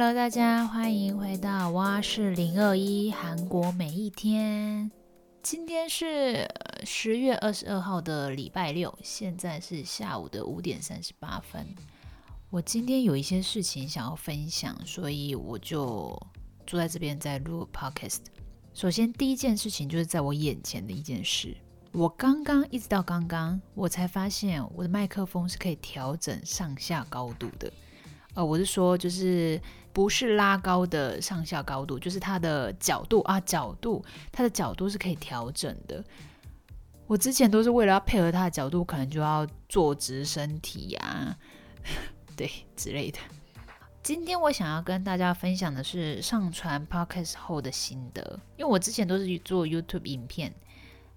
[0.00, 4.88] Hello，大家欢迎回到蛙式零二一韩国每一天。
[5.42, 6.48] 今天是
[6.84, 11.66] 十月二十二号的礼拜六，现在是下午的五点三十八分。
[12.48, 16.16] 我今天有一些事情想要分享，所以我就
[16.64, 18.20] 坐在这边在录 Podcast。
[18.72, 21.56] 首先，第一件事情就是在我眼前的一件事，
[21.90, 27.68] 我刚刚一直到刚刚，我才发现我的麦克风是可以调整上下高度的。
[28.38, 29.60] 呃，我是说，就是
[29.92, 36.04] 不是拉高的上下高度，就是它的角度啊，角度，它的角度是可以调整的。
[37.08, 41.36] 我之前都是为了要配合它的角度，可能就要坐直身体呀，
[42.36, 43.18] 对之类的。
[44.04, 50.54] 今天我想要跟大家分享的是上传 podcast 后的心得，因为我之前都是做 YouTube 影片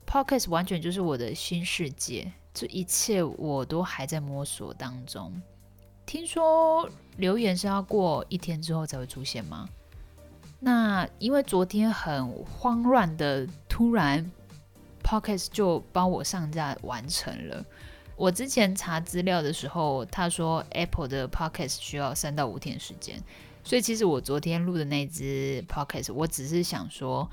[0.07, 5.39] ，podcast 完全就是我的新世界，这一切我都还在摸索当中。
[6.11, 9.69] 听说留言是要过一天之后才会出现吗？
[10.59, 14.29] 那因为昨天很慌乱的，突然
[15.01, 17.65] Podcast 就帮我上架完成了。
[18.17, 23.23] 我之前查资料的时候，他说 Apple 的 Podcast 需要三到五天时间，
[23.63, 27.31] 所以其实我昨天录的那支 Podcast，我只是想说，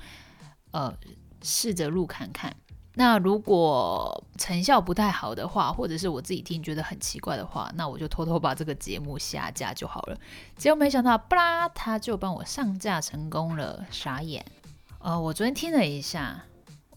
[0.71, 0.97] 呃，
[1.41, 2.55] 试着录看看。
[2.99, 10.17] 那如果成效不太好的话，或者是我自己听觉得很奇怪的话，那我就偷偷把这个节目下架就好了。
[10.57, 14.45] 结果没想到，布拉他就帮我上架成功了，傻眼。
[14.97, 16.43] 呃，我昨天听了一下，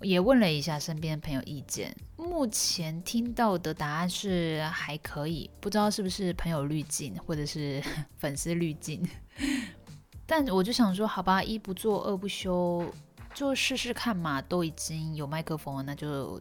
[0.01, 7.81] 也问了一下身边朋友意见，目前听到的答案是还可以，不知道是不是朋友滤镜或者是
[8.19, 9.09] 粉丝滤镜。
[10.27, 12.93] 但我就想说，好吧，一不做二不休。
[13.35, 16.41] 就试试看嘛，都已经有麦克风了，那就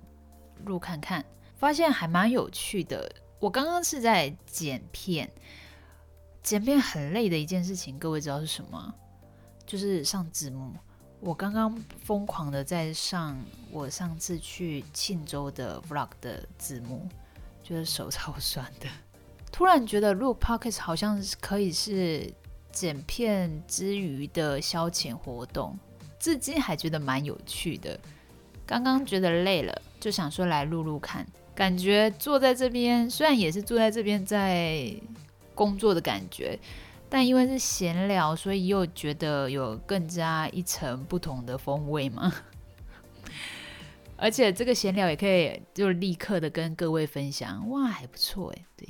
[0.66, 1.26] 录看看，
[1.56, 3.10] 发现还蛮有趣的。
[3.40, 5.32] 我刚刚是在剪片，
[6.44, 8.94] 剪片很累的一件事情，各位知道是什么？
[9.66, 10.74] 就是上字幕。
[11.22, 13.40] 我刚刚疯狂的在上
[13.72, 17.08] 我上次去庆州的 vlog 的字幕，
[17.64, 18.88] 觉得手超酸的。
[19.52, 22.34] 突然觉得录 podcast 好像可以是
[22.72, 25.78] 剪片之余的消遣活动。
[26.22, 28.00] 至今还觉得蛮有趣的。
[28.66, 31.26] 刚刚觉得累了，就想说来录录看。
[31.56, 34.96] 感觉坐在这边，虽然也是坐在这边在
[35.56, 36.58] 工作的感觉，
[37.10, 42.32] 但因为是闲聊，所以又觉得有更加一层不同的风味嘛。
[44.16, 48.66] 而且这个闲聊也可以就立刻的跟各位分享，哇，还不错哎。
[48.78, 48.88] 对，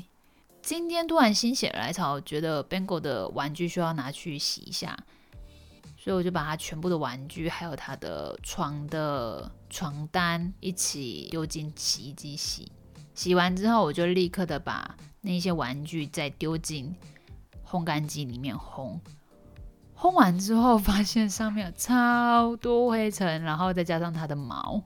[0.62, 4.98] 今天突然心血来潮，觉得 Bengal 的玩具需要拿去洗一下。
[6.04, 12.72] 所以我就把他全部的玩具，还有他的床的床单一起丢进洗衣机洗。
[13.14, 16.96] 洗完之后，我就立刻的把那些玩具再丢进
[17.64, 19.00] 烘干机里面烘。
[19.96, 24.84] 烘完之后，发现上面有超多灰尘，然后再加上它的毛。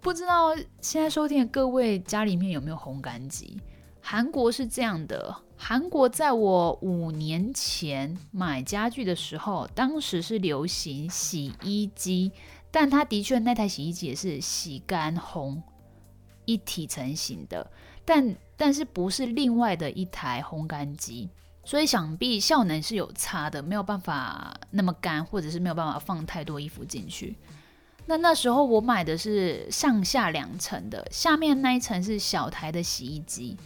[0.00, 3.60] 不知道现在收听的各位家里面有没有烘干机？
[4.00, 5.45] 韩国是这样的。
[5.58, 12.30] 韩国在我五年前买家具的时候，当时是流行洗衣机，
[12.70, 15.60] 但它的确那台洗衣机也是洗干烘
[16.44, 17.68] 一体成型的，
[18.04, 21.28] 但但是不是另外的一台烘干机，
[21.64, 27.36] 所以想必效能是有差的，没有办法那么干，或者是没有办法放太多衣服进去。
[28.04, 33.56] 那那时候我买的是上下两层的，下面那一层是小台的洗衣机。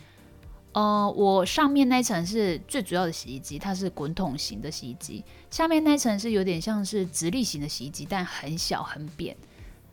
[0.72, 5.24] 呃，我上面那层是最主要的洗衣机，它是滚筒型的洗衣机。
[5.50, 9.36] 下面那层是有点像是直立型的洗衣机，但很小很扁。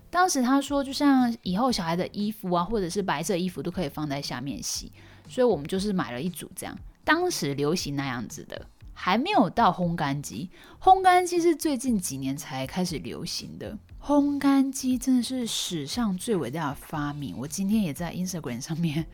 [0.09, 4.91] 当时他说，就像以后小孩的衣服啊，或者是白色衣服都可以放在下面洗，
[5.27, 6.77] 所以我们就是买了一组这样。
[7.03, 10.49] 当时流行那样子的，还没有到烘干机。
[10.79, 13.77] 烘干机是最近几年才开始流行的。
[13.99, 17.35] 烘干机真的是史上最伟大的发明。
[17.39, 19.07] 我今天也在 Instagram 上面。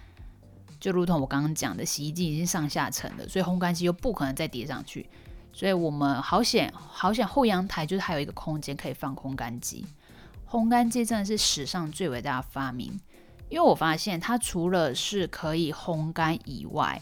[0.80, 5.08] 就如同我刚刚讲的，洗衣机已经上下层了，所以烘干机又不可能再叠上去，
[5.52, 9.86] 所以我们好险好险后阳台就是还有一个空间可以放烘干机。
[10.48, 12.98] 烘干机真的是史上最伟大的发明。
[13.48, 17.00] 因为我发现它除了是可以烘干以外，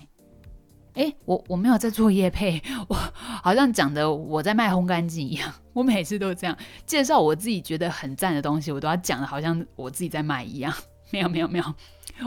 [0.92, 5.50] 哎，我我没有在做叶配，我好像讲的我在卖烘干机一样。
[5.72, 6.54] 我每次都这样
[6.84, 10.70] 介绍我自己觉得很赞的东西，我都要讲的好像我自己在卖一样。
[11.10, 11.64] 没有没有没有，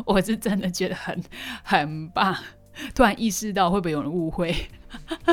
[0.05, 1.23] 我是真的觉得很
[1.63, 2.35] 很棒。
[2.93, 4.55] 突然意识到会不会有人误会？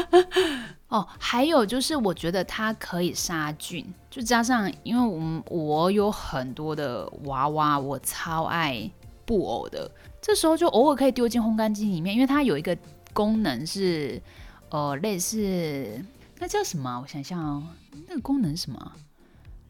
[0.88, 8.90] 哦，还有就是，我觉得它可以杀菌，就加上，因为我们我有很多的娃娃，我超爱
[9.26, 9.90] 布偶的，
[10.22, 12.76] 这时候就偶尔可以丢进烘干机里面，因为它有一个
[13.12, 14.20] 功能是，
[14.70, 16.02] 呃，类似
[16.38, 17.00] 那叫什么？
[17.02, 17.62] 我想想哦，
[18.08, 18.92] 那个功能什么？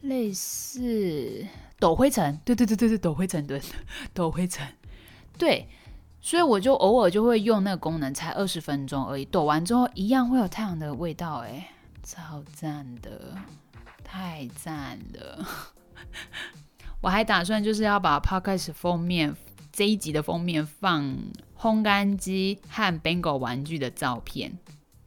[0.02, 1.44] 类似
[1.78, 2.38] 抖灰尘？
[2.44, 3.60] 对对对对对，抖灰尘，对，
[4.12, 4.66] 抖灰尘，
[5.38, 5.68] 对。
[6.20, 9.26] 所以我就偶尔就会用那个功能，才二十分钟而已。
[9.26, 11.68] 抖完之后一样会有太阳的味道，哎，
[12.02, 13.36] 超赞的，
[14.02, 15.46] 太赞了！
[17.02, 19.36] 我还打算就是要把 podcast 封面
[19.70, 21.14] 这一集的封面放
[21.60, 24.56] 烘干机和 Bengal 玩具的照片。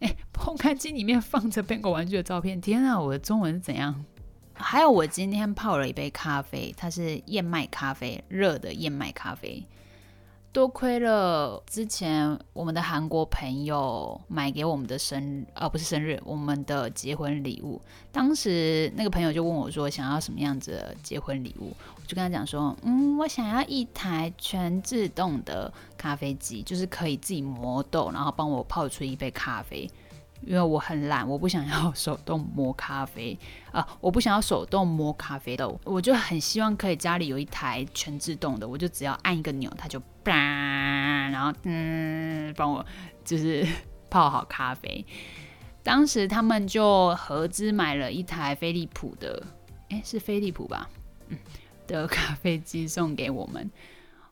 [0.02, 4.06] 哎，烘干机里面放着 Bengal 玩具的照片，天啊，我的中文是怎样？
[4.54, 9.66] 还有我今天泡了一杯咖啡，它是燕麦咖啡，热的燕麦咖啡。
[10.58, 17.80] 多亏了之前我们的韩国朋友买给我们的生日，呃，不是生日，我们的结婚礼物。
[18.12, 21.72] 当时那个朋友就问我说，想要什么样子的结婚礼物？
[21.96, 29.88] 我就跟他讲说，嗯，我想要一台全自动的咖啡机，就是可以自己磨豆，然后帮我泡出一杯咖啡。
[30.42, 33.38] 因为我很懒，我不想要手动磨咖啡
[33.72, 42.86] 啊，我不想要手动磨咖啡豆，我就很希望可以家里有一台全自动的，我就只要按一个钮，它就叭，然后嗯，帮我
[43.26, 43.66] 就是
[44.10, 45.06] 泡好咖啡。
[45.84, 49.42] 当时他们就合资买了一台飞利浦的，
[49.90, 50.90] 哎，是飞利浦吧？
[51.30, 51.38] 嗯，
[51.88, 53.70] 的咖啡机送给我们。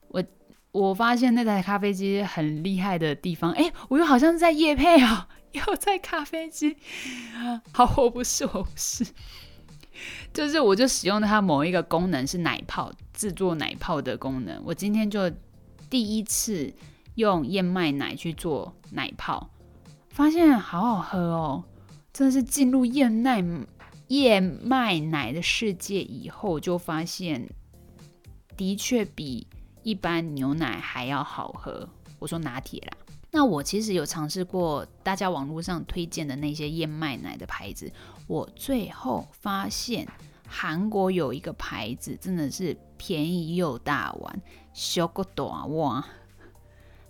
[0.10, 0.24] 我
[0.72, 5.28] 我发现那台咖啡机很厉害的地方，哎，我又好像在夜配哦。
[5.68, 6.76] 又在咖啡机，
[7.72, 9.06] 好，我不是，我不是，
[10.34, 14.62] 就是我就使用它某一个功能是奶泡制作奶泡的功能。
[14.66, 15.32] 我今天就
[15.90, 16.74] 第一次
[17.16, 19.50] 用燕麦奶去做奶泡，
[20.10, 21.64] 发现好好喝哦！
[22.12, 23.44] 真的是进入燕麦
[24.08, 27.50] 燕麦奶的世界以后，就发现
[28.58, 29.48] 的确比
[29.84, 31.88] 一般牛奶还要好喝。
[32.20, 32.98] 我说拿铁啦。
[33.36, 37.92] 那我其实有尝试过大家网络上推荐的那些燕麦奶的牌子，
[38.28, 40.08] 我最后发现
[40.48, 46.06] 韩国有一个牌子真的是便宜又大碗，小个短哇，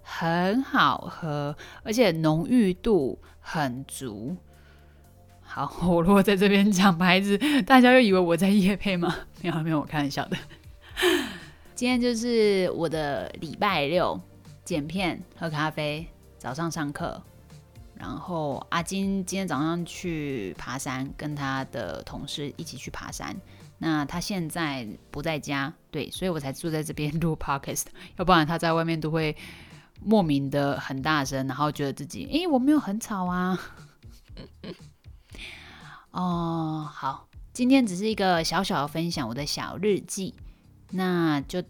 [0.01, 4.35] 很好喝，而且浓郁度很足。
[5.43, 9.15] 好， 我如果在这边讲牌子，大家又以为我在夜配吗？
[9.43, 10.35] 没有没有，我开玩笑的。
[11.75, 14.19] 今天就是我的礼拜六，
[14.63, 16.07] 剪片喝咖啡。
[16.45, 17.19] 早上上课，
[17.95, 23.35] 然后阿金今天早上去爬山，跟他的同事一起去爬山。
[23.79, 27.85] 那他现在不在家，对，所以我才坐在这边录 podcast。
[28.17, 29.35] 要不然他在外面都会
[30.03, 33.59] 莫名的很大声，然后觉得自己诶，我没有很吵啊。
[36.13, 40.35] 哦，好，今天只是一个小小的分享我的小日记，
[40.91, 41.63] 那就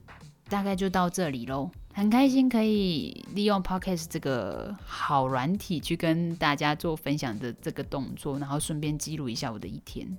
[0.50, 1.72] 大概就到这里喽。
[1.95, 10.17] 很开心可以利用 Podcast 这个好软体去跟大家做分享的这个动作，然后顺便记录一下我的一天。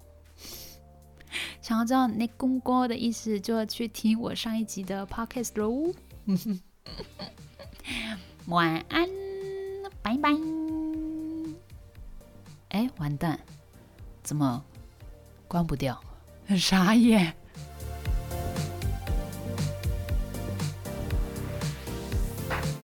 [1.61, 5.93] 想要知道那公锅的意思，就要去听我上一集的 podcast 喽。
[8.47, 9.09] 晚安，
[10.03, 10.31] 拜拜。
[12.69, 13.39] 哎，完蛋，
[14.23, 14.65] 怎么
[15.49, 16.01] 关不掉？
[16.47, 17.35] 很傻眼。